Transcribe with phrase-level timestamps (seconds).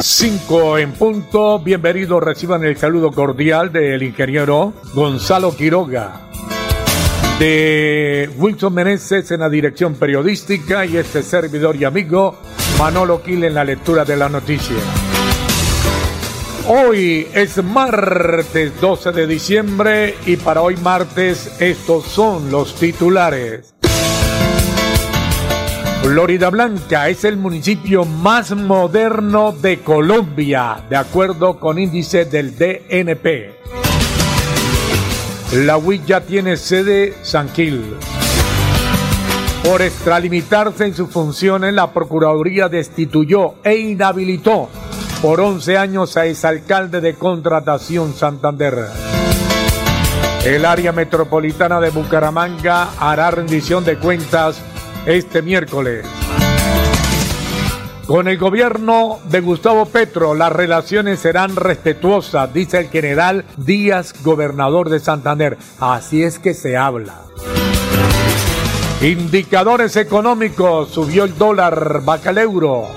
[0.00, 1.58] 5 en punto.
[1.58, 6.28] Bienvenidos, reciban el saludo cordial del ingeniero Gonzalo Quiroga,
[7.38, 12.36] de Wilson Meneses en la dirección periodística y este servidor y amigo
[12.78, 14.76] Manolo Quil en la lectura de la noticia.
[16.66, 23.74] Hoy es martes 12 de diciembre y para hoy martes estos son los titulares.
[26.04, 33.54] Florida Blanca es el municipio más moderno de Colombia, de acuerdo con índice del DNP.
[35.64, 37.96] La UIC ya tiene sede San Gil.
[39.64, 44.68] Por extralimitarse en sus funciones, la Procuraduría destituyó e inhabilitó
[45.22, 48.88] por 11 años a exalcalde de Contratación Santander.
[50.44, 54.60] El área metropolitana de Bucaramanga hará rendición de cuentas
[55.06, 56.06] este miércoles.
[58.06, 64.90] Con el gobierno de Gustavo Petro las relaciones serán respetuosas, dice el general Díaz, gobernador
[64.90, 65.56] de Santander.
[65.80, 67.22] Así es que se habla.
[69.00, 72.88] Indicadores económicos, subió el dólar, baja el euro.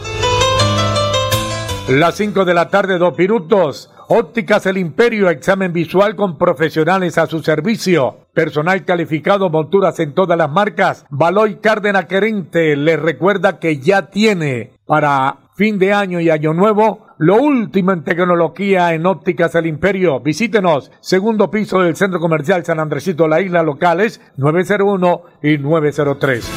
[1.90, 3.90] Las 5 de la tarde, dos minutos.
[4.10, 8.27] Ópticas El Imperio, examen visual con profesionales a su servicio.
[8.38, 11.08] Personal calificado, monturas en todas las marcas.
[11.10, 17.08] Baloy Cárdenas Querente les recuerda que ya tiene para fin de año y año nuevo
[17.18, 20.20] lo último en tecnología en ópticas El Imperio.
[20.20, 26.52] Visítenos, segundo piso del Centro Comercial San Andresito, la isla locales 901 y 903.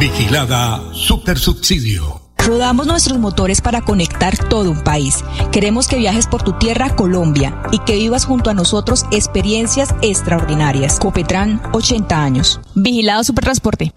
[0.00, 2.22] Vigilada Supersubsidio.
[2.38, 5.22] Rodamos nuestros motores para conectar todo un país.
[5.52, 10.98] Queremos que viajes por tu tierra, Colombia, y que vivas junto a nosotros experiencias extraordinarias.
[10.98, 12.60] Copetran, 80 años.
[12.74, 13.92] Vigilado Supertransporte.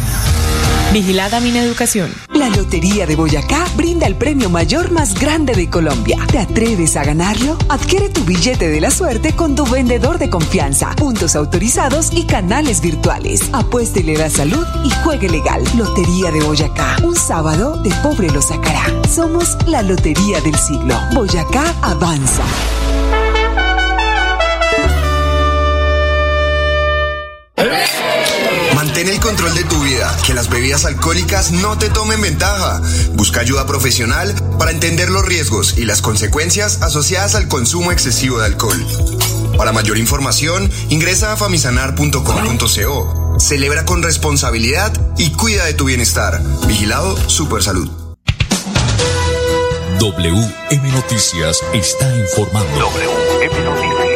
[0.92, 2.12] Vigilada mi educación.
[2.34, 6.18] La Lotería de Boyacá brinda el premio mayor más grande de Colombia.
[6.32, 7.60] ¿Te atreves a ganarlo?
[7.70, 12.82] Adquiere tu billete de la suerte con tu vendedor de confianza, puntos autorizados y canales
[12.82, 13.50] virtuales.
[13.54, 15.64] Apuéstele la salud y juegue legal.
[15.78, 16.98] Lotería de Boyacá.
[17.04, 18.84] Un sábado de pobre lo sacará.
[19.08, 20.96] Somos la Lotería del siglo.
[21.14, 22.44] Boyacá avanza.
[29.40, 32.82] Control de tu vida, que las bebidas alcohólicas no te tomen ventaja.
[33.14, 38.48] Busca ayuda profesional para entender los riesgos y las consecuencias asociadas al consumo excesivo de
[38.48, 38.86] alcohol.
[39.58, 43.40] Para mayor información, ingresa a famisanar.com.co.
[43.40, 46.42] Celebra con responsabilidad y cuida de tu bienestar.
[46.68, 47.90] Vigilado Supersalud.
[50.00, 52.78] WM Noticias está informando.
[52.78, 54.10] WM Noticias.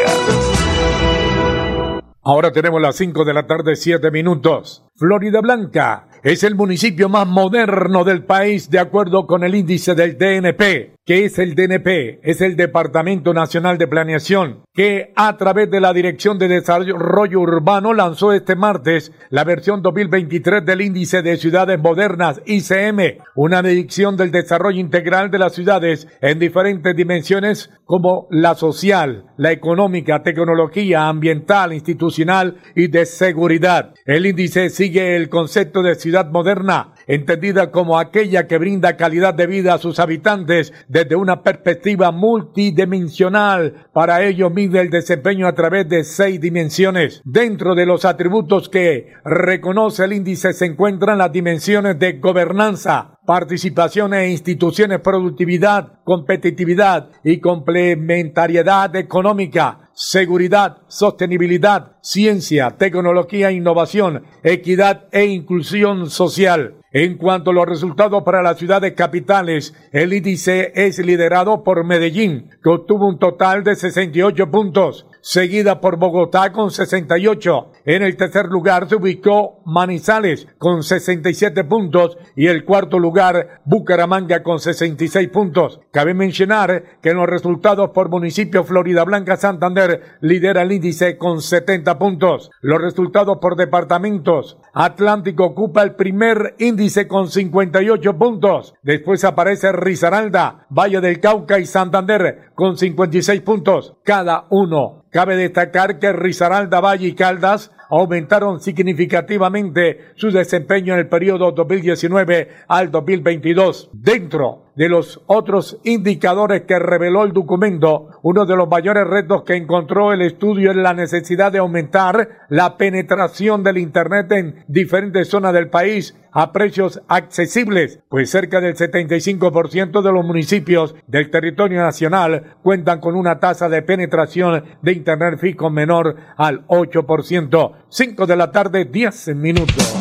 [2.25, 4.85] Ahora tenemos las 5 de la tarde, 7 minutos.
[5.03, 10.17] Florida Blanca es el municipio más moderno del país de acuerdo con el índice del
[10.17, 10.92] DNP.
[11.05, 12.21] ¿Qué es el DNP?
[12.23, 17.93] Es el Departamento Nacional de Planeación, que a través de la Dirección de Desarrollo Urbano
[17.93, 24.31] lanzó este martes la versión 2023 del Índice de Ciudades Modernas, ICM, una medición del
[24.31, 31.73] desarrollo integral de las ciudades en diferentes dimensiones como la social, la económica, tecnología, ambiental,
[31.73, 33.93] institucional y de seguridad.
[34.05, 39.47] El índice sigue el concepto de ciudad moderna, entendida como aquella que brinda calidad de
[39.47, 43.87] vida a sus habitantes desde una perspectiva multidimensional.
[43.93, 47.21] Para ello mide el desempeño a través de seis dimensiones.
[47.25, 54.13] Dentro de los atributos que reconoce el índice se encuentran las dimensiones de gobernanza, participación
[54.13, 66.09] e instituciones, productividad, competitividad y complementariedad económica, seguridad, sostenibilidad, ciencia, tecnología, innovación, equidad e inclusión
[66.09, 66.75] social.
[66.91, 72.49] En cuanto a los resultados para las ciudades capitales, el índice es liderado por Medellín,
[72.63, 77.71] que obtuvo un total de 68 puntos, seguida por Bogotá con 68.
[77.85, 84.43] En el tercer lugar se ubicó Manizales con 67 puntos y el cuarto lugar Bucaramanga
[84.43, 85.79] con 66 puntos.
[85.91, 91.41] Cabe mencionar que en los resultados por municipio Florida Blanca Santander lidera el índice con
[91.41, 92.51] 70 puntos.
[92.61, 98.75] Los resultados por departamentos, Atlántico ocupa el primer índice dice con 58 puntos.
[98.83, 105.05] Después aparece Risaralda, Valle del Cauca y Santander con 56 puntos cada uno.
[105.13, 112.49] Cabe destacar que Risaralda, Valle y Caldas aumentaron significativamente su desempeño en el periodo 2019
[112.67, 113.91] al 2022.
[113.93, 119.53] Dentro de los otros indicadores que reveló el documento, uno de los mayores retos que
[119.53, 125.53] encontró el estudio es la necesidad de aumentar la penetración del Internet en diferentes zonas
[125.53, 132.55] del país a precios accesibles, pues cerca del 75% de los municipios del territorio nacional
[132.63, 137.71] cuentan con una tasa de penetración de Internet fijo menor al 8%.
[137.89, 139.93] 5 de la tarde, 10 minutos.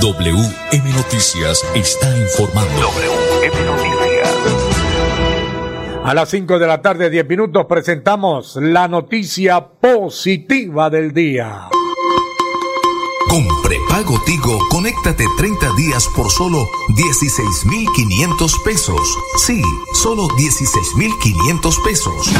[0.00, 2.80] WM Noticias está informando.
[2.80, 4.76] WM Noticias.
[6.04, 11.68] A las 5 de la tarde, 10 minutos, presentamos la noticia positiva del día.
[13.28, 19.18] Con prepago Tigo, conéctate 30 días por solo 16,500 pesos.
[19.44, 19.60] Sí,
[19.94, 22.32] solo 16,500 pesos.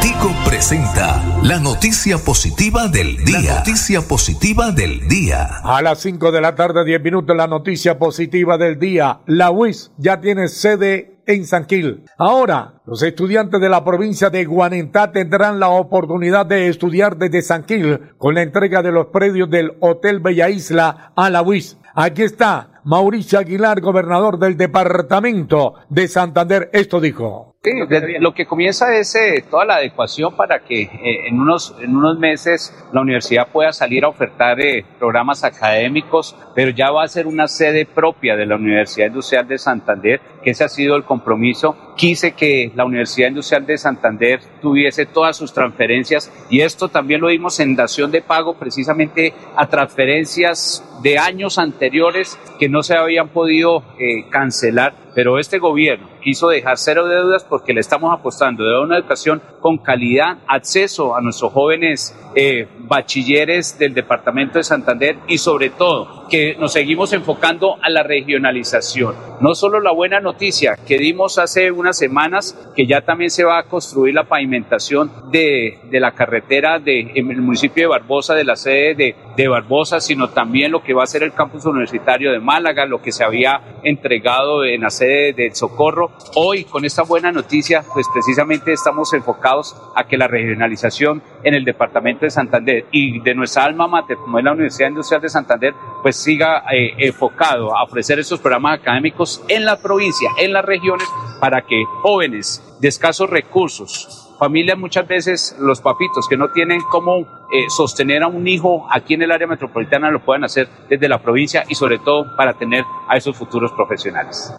[0.00, 3.40] Tigo presenta la noticia positiva del día.
[3.40, 5.60] La noticia positiva del día.
[5.62, 9.20] A las 5 de la tarde, 10 minutos, la noticia positiva del día.
[9.26, 12.04] La UIS ya tiene sede en Sanquil.
[12.18, 18.00] Ahora, los estudiantes de la provincia de Guanentá tendrán la oportunidad de estudiar desde Sanquil
[18.18, 21.78] con la entrega de los predios del Hotel Bella Isla a la UIS.
[21.94, 26.70] Aquí está Mauricio Aguilar, gobernador del departamento de Santander.
[26.72, 27.49] Esto dijo.
[27.62, 27.72] Sí,
[28.20, 32.18] lo que comienza es eh, toda la adecuación para que eh, en, unos, en unos
[32.18, 37.26] meses la universidad pueda salir a ofertar eh, programas académicos, pero ya va a ser
[37.26, 41.76] una sede propia de la Universidad Industrial de Santander, que ese ha sido el compromiso.
[41.98, 47.26] Quise que la Universidad Industrial de Santander tuviese todas sus transferencias y esto también lo
[47.26, 53.28] vimos en dación de pago precisamente a transferencias de años anteriores que no se habían
[53.28, 53.84] podido
[54.30, 59.42] cancelar, pero este gobierno quiso dejar cero deudas porque le estamos apostando de una educación
[59.60, 66.28] con calidad, acceso a nuestros jóvenes eh, bachilleres del departamento de Santander y sobre todo
[66.28, 69.14] que nos seguimos enfocando a la regionalización.
[69.40, 73.58] No solo la buena noticia que dimos hace unas semanas, que ya también se va
[73.58, 78.44] a construir la pavimentación de, de la carretera de, en el municipio de Barbosa, de
[78.44, 82.32] la sede de, de Barbosa, sino también lo que va a ser el campus universitario
[82.32, 86.12] de Málaga, lo que se había entregado en la sede del Socorro.
[86.34, 91.64] Hoy, con esta buena noticia, pues precisamente estamos enfocados a que la regionalización en el
[91.64, 95.74] departamento de Santander y de nuestra alma mater, como es la Universidad Industrial de Santander,
[96.02, 101.06] pues siga eh, enfocado a ofrecer esos programas académicos en la provincia, en las regiones,
[101.40, 107.18] para que jóvenes de escasos recursos, familias muchas veces, los papitos que no tienen cómo
[107.52, 111.18] eh, sostener a un hijo aquí en el área metropolitana, lo puedan hacer desde la
[111.18, 114.54] provincia y sobre todo para tener a esos futuros profesionales.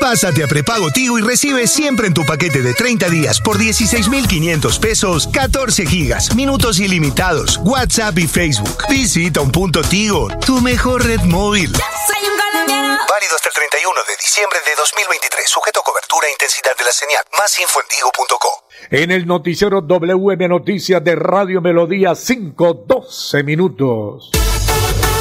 [0.00, 4.78] Pásate a prepago Tigo y recibe siempre en tu paquete de 30 días por 16,500
[4.78, 8.84] pesos 14 gigas, minutos ilimitados, WhatsApp y Facebook.
[8.88, 11.70] Visita un punto Tigo, tu mejor red móvil.
[11.72, 15.48] Válido hasta el 31 de diciembre de 2023.
[15.48, 17.22] Sujeto a cobertura e intensidad de la señal.
[17.38, 18.64] Más info en tigo.co.
[18.90, 24.30] En el noticiero WM Noticias de Radio Melodía 512 minutos.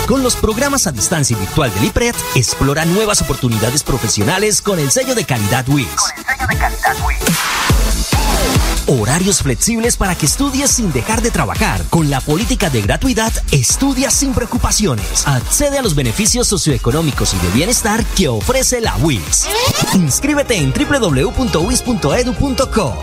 [0.09, 4.89] Con los programas a distancia y virtual del IPRED, explora nuevas oportunidades profesionales con el
[4.89, 5.85] sello de calidad WIS.
[5.87, 6.95] Con el sello de calidad
[8.87, 11.83] Horarios flexibles para que estudies sin dejar de trabajar.
[11.91, 15.27] Con la política de gratuidad, estudia sin preocupaciones.
[15.27, 19.47] Accede a los beneficios socioeconómicos y de bienestar que ofrece la WIS.
[19.93, 21.43] Inscríbete en www.wis.edu.co.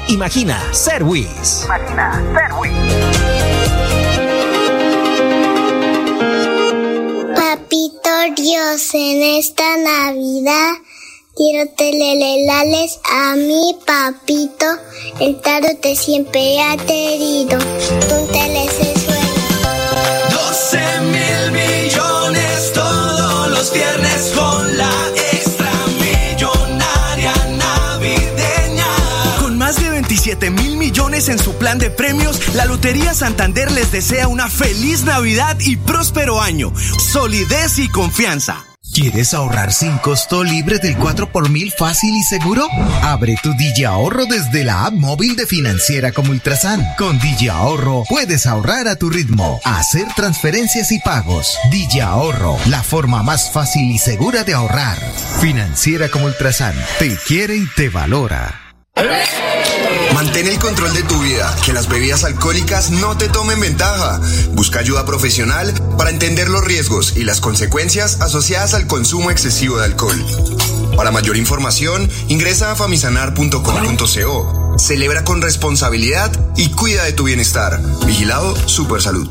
[0.08, 1.66] Imagina ser WIS.
[1.66, 3.35] Imagina ser WIS.
[8.24, 10.72] Dios, en esta Navidad
[11.36, 14.66] quiero telelelales a mi papito.
[15.20, 15.38] El
[15.80, 17.58] te siempre ha querido.
[17.58, 18.26] Un
[19.04, 19.26] suena.
[20.30, 24.92] 12 mil millones todos los viernes con la
[25.32, 25.70] extra
[26.00, 28.86] millonaria navideña.
[29.40, 30.65] Con más de 27 mil
[31.16, 35.76] millones en su plan de premios, la Lotería Santander les desea una feliz Navidad y
[35.76, 36.72] próspero año.
[36.98, 38.64] Solidez y confianza.
[38.94, 42.66] ¿Quieres ahorrar sin costo libre del 4 por mil fácil y seguro?
[43.02, 46.86] Abre tu Digi Ahorro desde la app móvil de Financiera como Ultrasan.
[46.96, 51.58] Con Digi Ahorro puedes ahorrar a tu ritmo, hacer transferencias y pagos.
[51.70, 54.98] Digi Ahorro, la forma más fácil y segura de ahorrar.
[55.40, 58.60] Financiera como Ultrasan, te quiere y te valora.
[60.14, 64.20] Mantén el control de tu vida, que las bebidas alcohólicas no te tomen ventaja.
[64.52, 69.84] Busca ayuda profesional para entender los riesgos y las consecuencias asociadas al consumo excesivo de
[69.84, 70.24] alcohol.
[70.96, 74.76] Para mayor información, ingresa a famisanar.com.co.
[74.78, 77.80] Celebra con responsabilidad y cuida de tu bienestar.
[78.06, 79.28] Vigilado Super Salud.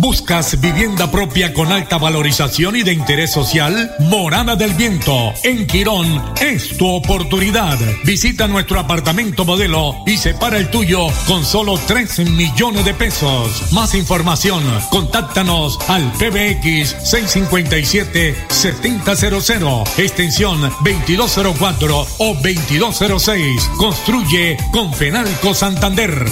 [0.00, 3.94] ¿Buscas vivienda propia con alta valorización y de interés social?
[3.98, 7.78] Morada del Viento, en Quirón, es tu oportunidad.
[8.04, 13.70] Visita nuestro apartamento modelo y separa el tuyo con solo 3 millones de pesos.
[13.72, 23.70] Más información, contáctanos al PBX 657-7000, extensión 2204 o 2206.
[23.76, 26.24] Construye con Fenalco Santander.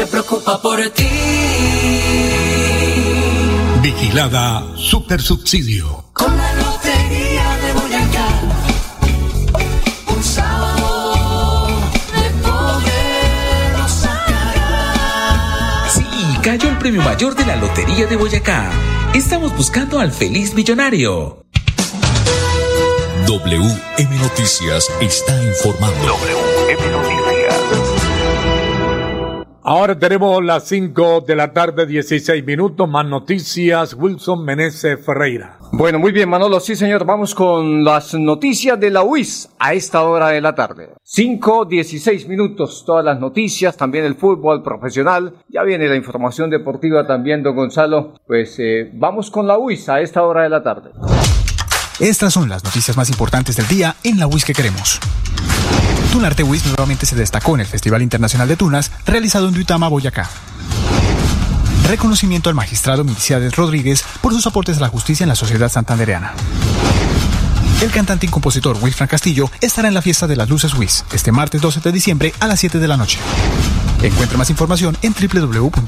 [0.00, 1.06] Se preocupa por ti.
[3.82, 6.06] Vigilada Super Subsidio.
[6.14, 8.28] Con la lotería de Boyacá.
[10.16, 11.66] Un sábado
[12.16, 15.86] de poder sacará.
[15.92, 16.06] Sí,
[16.42, 18.70] cayó el premio mayor de la Lotería de Boyacá.
[19.12, 21.44] Estamos buscando al feliz millonario.
[23.26, 26.06] WM Noticias está informando.
[26.06, 27.19] WM Noticias.
[29.72, 32.88] Ahora tenemos las 5 de la tarde, 16 minutos.
[32.88, 33.94] Más noticias.
[33.94, 35.58] Wilson Meneses Ferreira.
[35.70, 36.58] Bueno, muy bien, Manolo.
[36.58, 37.04] Sí, señor.
[37.04, 40.88] Vamos con las noticias de la UIS a esta hora de la tarde.
[41.04, 42.82] 5, 16 minutos.
[42.84, 45.34] Todas las noticias, también el fútbol profesional.
[45.48, 48.14] Ya viene la información deportiva también, don Gonzalo.
[48.26, 50.90] Pues eh, vamos con la UIS a esta hora de la tarde.
[52.00, 54.98] Estas son las noticias más importantes del día en la UIS que queremos.
[56.10, 60.30] Tunarte WIS nuevamente se destacó en el Festival Internacional de Tunas realizado en Duitama, Boyacá.
[61.86, 66.32] Reconocimiento al magistrado Miliciades Rodríguez por sus aportes a la justicia en la sociedad santandereana.
[67.82, 71.32] El cantante y compositor Wilfran Castillo estará en la fiesta de las luces WIS este
[71.32, 73.18] martes 12 de diciembre a las 7 de la noche.
[74.02, 75.80] Encuentre más información en www.wis.edu.co.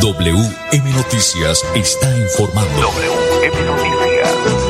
[0.00, 2.70] WM Noticias está informando.
[2.80, 4.67] WM Noticias.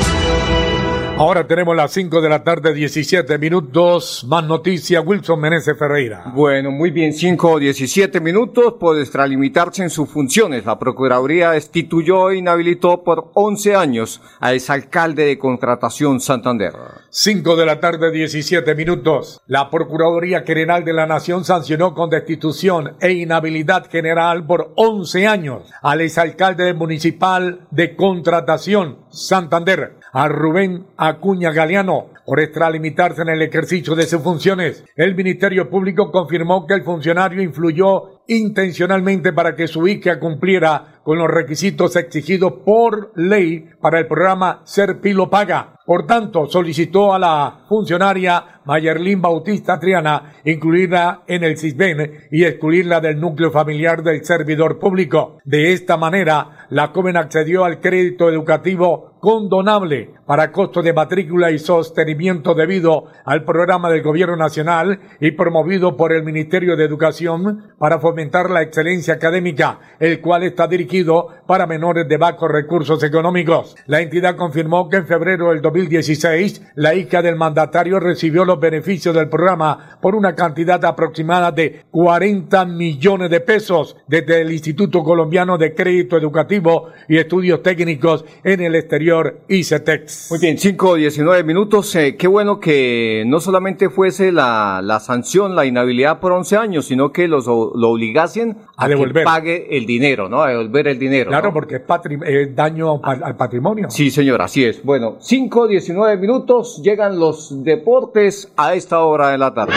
[1.20, 4.24] Ahora tenemos las 5 de la tarde, 17 minutos.
[4.28, 6.30] Más noticias, Wilson Meneses Ferreira.
[6.32, 10.64] Bueno, muy bien, 5 o 17 minutos por extralimitarse en sus funciones.
[10.64, 16.74] La Procuraduría destituyó e inhabilitó por 11 años a exalcalde de Contratación Santander.
[17.10, 19.40] 5 de la tarde, 17 minutos.
[19.48, 25.64] La Procuraduría General de la Nación sancionó con destitución e inhabilidad general por 11 años
[25.82, 33.94] al exalcalde municipal de Contratación Santander, a Rubén Acuña Galeano, por extralimitarse en el ejercicio
[33.94, 34.84] de sus funciones.
[34.96, 41.18] El Ministerio Público confirmó que el funcionario influyó intencionalmente para que su hija cumpliera con
[41.18, 45.76] los requisitos exigidos por ley para el programa Ser Pilo Paga.
[45.86, 53.00] Por tanto, solicitó a la funcionaria Mayerlin Bautista Triana incluirla en el CISBEN y excluirla
[53.00, 55.38] del núcleo familiar del servidor público.
[55.46, 61.58] De esta manera, la joven accedió al crédito educativo condonable para costos de matrícula y
[61.58, 67.98] sostenimiento debido al programa del Gobierno Nacional y promovido por el Ministerio de Educación para
[67.98, 73.74] fomentar la excelencia académica, el cual está dirigido para menores de bajos recursos económicos.
[73.86, 79.14] La entidad confirmó que en febrero del 2016 la hija del mandatario recibió los beneficios
[79.14, 85.56] del programa por una cantidad aproximada de 40 millones de pesos desde el Instituto Colombiano
[85.56, 90.17] de Crédito Educativo y Estudios Técnicos en el exterior ICETEX.
[90.30, 91.94] Muy bien, 5 o 19 minutos.
[91.96, 96.86] Eh, qué bueno que no solamente fuese la, la, sanción, la inhabilidad por 11 años,
[96.86, 99.22] sino que los, lo obligasen a, a devolver.
[99.22, 100.42] que pague el dinero, ¿no?
[100.42, 101.30] A devolver el dinero.
[101.30, 101.54] Claro, ¿no?
[101.54, 101.82] porque es,
[102.26, 103.88] es daño al, al, patrimonio.
[103.90, 104.82] Sí, señor, así es.
[104.84, 106.82] Bueno, 5 o 19 minutos.
[106.82, 109.72] Llegan los deportes a esta hora de la tarde.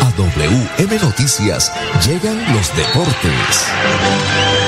[0.00, 1.72] A WM Noticias
[2.06, 4.61] llegan los deportes.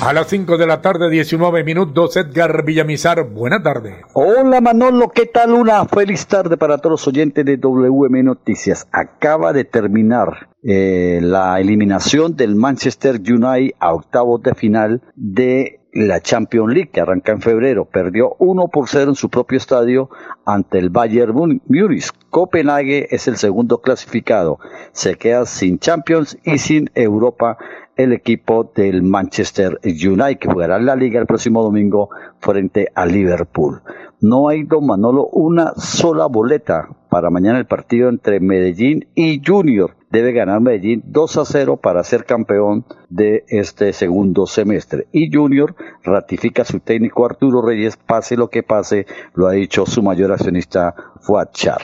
[0.00, 3.96] A las 5 de la tarde, 19 minutos, Edgar Villamizar, buena tarde.
[4.12, 5.52] Hola Manolo, ¿qué tal?
[5.52, 8.86] Una feliz tarde para todos los oyentes de WM Noticias.
[8.92, 16.20] Acaba de terminar eh, la eliminación del Manchester United a octavos de final de la
[16.20, 17.84] Champions League que arranca en febrero.
[17.84, 20.10] Perdió 1 por 0 en su propio estadio
[20.46, 22.10] ante el Bayern Múnich.
[22.30, 24.60] Copenhague es el segundo clasificado.
[24.92, 27.58] Se queda sin Champions y sin Europa
[27.98, 32.08] el equipo del Manchester United, que jugará en la liga el próximo domingo
[32.38, 33.82] frente a Liverpool.
[34.20, 39.96] no hay, don Manolo, una sola boleta para mañana el partido entre Medellín y Junior.
[40.10, 45.06] Debe ganar Medellín 2 a 0 para ser campeón de este segundo semestre.
[45.12, 50.02] Y Junior ratifica su técnico Arturo Reyes, pase lo que pase, lo ha dicho su
[50.02, 51.82] mayor accionista Fuachar.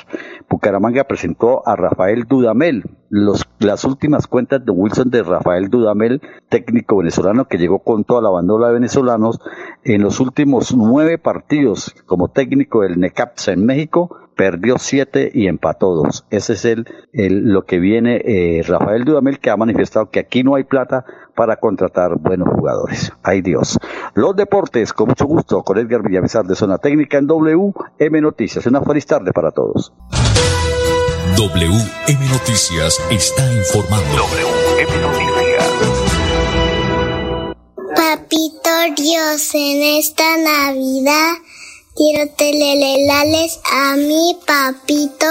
[0.49, 2.85] Bucaramanga presentó a Rafael Dudamel.
[3.17, 8.21] Los, las últimas cuentas de Wilson de Rafael Dudamel, técnico venezolano que llegó con toda
[8.21, 9.39] la bandola de venezolanos,
[9.85, 15.95] en los últimos nueve partidos como técnico del Necaxa en México, perdió siete y empató
[15.95, 16.27] dos.
[16.31, 20.57] Ese es el, lo que viene eh, Rafael Dudamel que ha manifestado que aquí no
[20.57, 21.05] hay plata
[21.37, 23.13] para contratar buenos jugadores.
[23.23, 23.79] Ay Dios.
[24.15, 28.67] Los deportes, con mucho gusto, con Edgar Villamizar de Zona Técnica en WM Noticias.
[28.67, 29.93] Una feliz tarde para todos.
[31.37, 34.17] WM Noticias está informando.
[34.17, 35.65] WM Noticias.
[37.97, 41.33] Papito Dios, en esta Navidad
[41.97, 45.27] quiero telelelales a mi papito.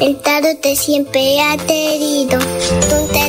[0.00, 2.38] El tarot te siempre ha querido.
[2.38, 3.28] Tú te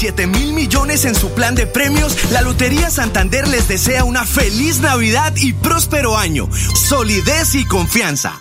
[0.00, 4.80] 7 mil millones en su plan de premios, la Lotería Santander les desea una feliz
[4.80, 6.48] Navidad y próspero año.
[6.74, 8.40] Solidez y confianza.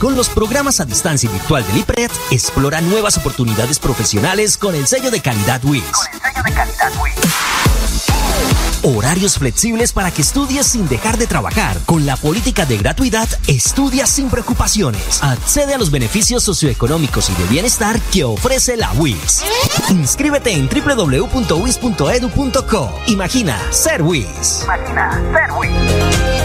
[0.00, 4.86] Con los programas a distancia y virtual del IPRED, explora nuevas oportunidades profesionales con el
[4.86, 5.84] sello de calidad WIS.
[8.82, 11.76] Horarios flexibles para que estudies sin dejar de trabajar.
[11.84, 15.22] Con la política de gratuidad, estudia sin preocupaciones.
[15.22, 19.42] Accede a los beneficios socioeconómicos y de bienestar que ofrece la WIS.
[19.90, 21.30] Inscríbete en www.wis.edu.co.
[23.06, 24.62] Imagina ser WIS.
[24.64, 26.39] Imagina ser WIS.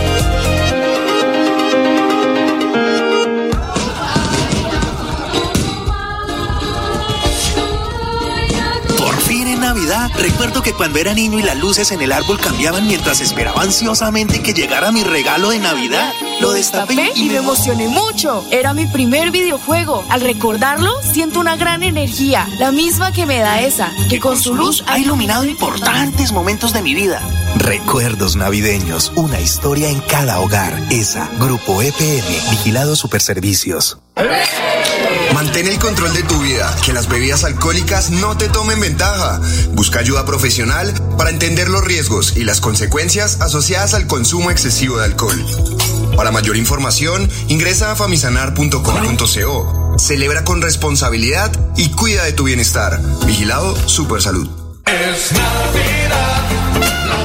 [9.76, 13.62] Navidad, recuerdo que cuando era niño y las luces en el árbol cambiaban mientras esperaba
[13.62, 18.46] ansiosamente que llegara mi regalo de Navidad, lo destapé y me emocioné mucho.
[18.52, 20.06] Era mi primer videojuego.
[20.08, 24.56] Al recordarlo, siento una gran energía, la misma que me da esa, que con su
[24.56, 27.22] luz ha iluminado importantes momentos de mi vida.
[27.58, 30.82] Recuerdos navideños, una historia en cada hogar.
[30.90, 33.98] Esa, Grupo EPM, Vigilado Superservicios.
[35.34, 39.40] Mantén el control de tu vida, que las bebidas alcohólicas no te tomen ventaja.
[39.72, 45.06] Busca ayuda profesional para entender los riesgos y las consecuencias asociadas al consumo excesivo de
[45.06, 45.46] alcohol.
[46.16, 49.96] Para mayor información, ingresa a famisanar.com.co.
[49.98, 53.00] Celebra con responsabilidad y cuida de tu bienestar.
[53.26, 54.48] Vigilado Supersalud.
[54.86, 56.44] Es Navidad,
[57.08, 57.24] la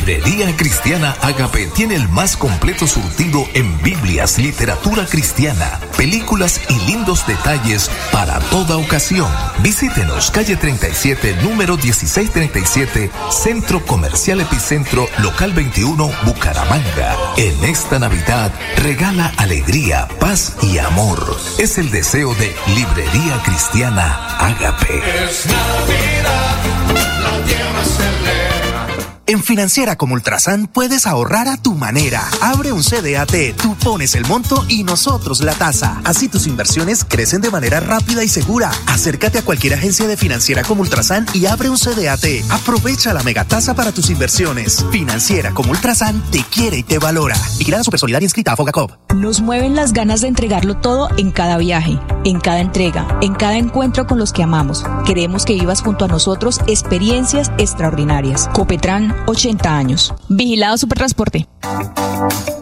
[0.00, 7.26] Librería Cristiana Agape tiene el más completo surtido en Biblias, literatura cristiana, películas y lindos
[7.26, 9.30] detalles para toda ocasión.
[9.58, 17.16] Visítenos calle 37, número 1637, Centro Comercial Epicentro, local 21, Bucaramanga.
[17.36, 21.38] En esta Navidad, regala alegría, paz y amor.
[21.58, 25.02] Es el deseo de Librería Cristiana Agape.
[25.26, 26.56] Es Navidad,
[27.22, 27.84] la tierra
[29.26, 32.22] en Financiera como Ultrasan puedes ahorrar a tu manera.
[32.40, 36.00] Abre un CDAT, tú pones el monto y nosotros la tasa.
[36.04, 38.70] Así tus inversiones crecen de manera rápida y segura.
[38.86, 42.24] Acércate a cualquier agencia de Financiera como Ultrasan y abre un CDAT.
[42.50, 44.84] Aprovecha la megatasa para tus inversiones.
[44.90, 47.36] Financiera como Ultrasan te quiere y te valora.
[47.58, 48.92] Vigilada Supersolidaria inscrita a Fogacop.
[49.14, 53.56] Nos mueven las ganas de entregarlo todo en cada viaje, en cada entrega, en cada
[53.56, 54.84] encuentro con los que amamos.
[55.04, 58.48] Queremos que vivas junto a nosotros experiencias extraordinarias.
[58.52, 60.14] Copetran 80 años.
[60.28, 61.46] Vigilado Supertransporte.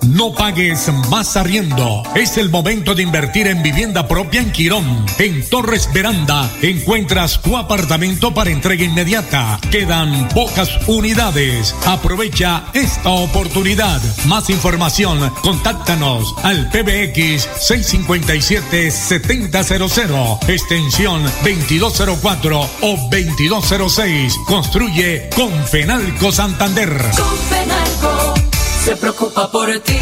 [0.03, 2.03] No pagues más arriendo.
[2.15, 5.05] Es el momento de invertir en vivienda propia en Quirón.
[5.19, 9.59] En Torres Veranda encuentras tu apartamento para entrega inmediata.
[9.71, 11.75] Quedan pocas unidades.
[11.87, 14.01] Aprovecha esta oportunidad.
[14.27, 24.35] Más información, contáctanos al PBX 657-7000, extensión 2204 o 2206.
[24.47, 26.95] Construye con Fenalco Santander.
[27.17, 28.35] Con Fenalco
[28.85, 29.99] se preocupa por ti.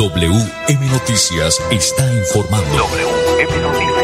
[0.00, 2.86] WM Noticias está informando.
[2.86, 3.99] WM Noticias.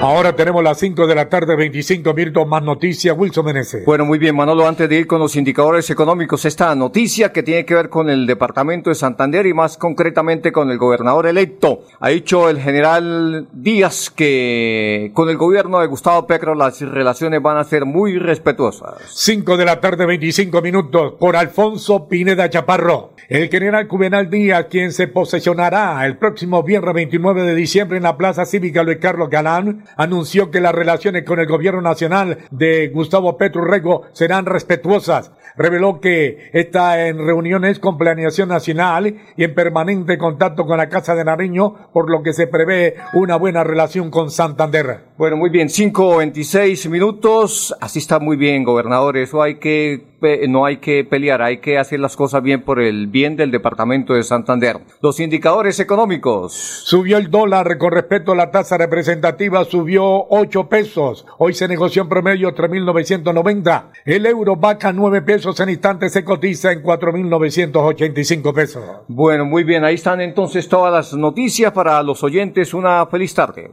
[0.00, 3.16] Ahora tenemos las 5 de la tarde, 25 minutos más noticias.
[3.18, 3.84] Wilson Meneses.
[3.84, 4.68] Bueno, muy bien, Manolo.
[4.68, 8.24] Antes de ir con los indicadores económicos, esta noticia que tiene que ver con el
[8.24, 11.82] departamento de Santander y más concretamente con el gobernador electo.
[11.98, 17.56] Ha dicho el general Díaz que con el gobierno de Gustavo Petro las relaciones van
[17.56, 18.94] a ser muy respetuosas.
[19.08, 23.14] 5 de la tarde, 25 minutos, por Alfonso Pineda Chaparro.
[23.28, 28.16] El general Juvenal Díaz, quien se posesionará el próximo viernes 29 de diciembre en la
[28.16, 33.36] Plaza Cívica Luis Carlos Galán, anunció que las relaciones con el gobierno nacional de Gustavo
[33.36, 35.32] Petro Rego serán respetuosas.
[35.56, 41.14] Reveló que está en reuniones con Planeación Nacional y en permanente contacto con la Casa
[41.14, 45.07] de Nariño, por lo que se prevé una buena relación con Santander.
[45.18, 47.74] Bueno, muy bien, 5.26 minutos.
[47.80, 49.16] Así está muy bien, gobernador.
[49.16, 50.04] Eso hay que,
[50.48, 54.14] no hay que pelear, hay que hacer las cosas bien por el bien del departamento
[54.14, 54.78] de Santander.
[55.02, 56.52] Los indicadores económicos.
[56.52, 61.26] Subió el dólar con respecto a la tasa representativa, subió 8 pesos.
[61.38, 63.90] Hoy se negoció en promedio 3.990.
[64.04, 68.84] El euro baja 9 pesos en instantes, se cotiza en 4.985 pesos.
[69.08, 72.72] Bueno, muy bien, ahí están entonces todas las noticias para los oyentes.
[72.72, 73.72] Una feliz tarde.